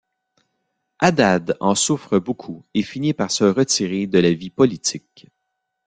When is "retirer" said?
3.43-4.07